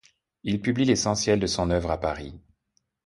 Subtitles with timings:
[0.41, 2.33] Il publie l'essentiel de son œuvre à Paris.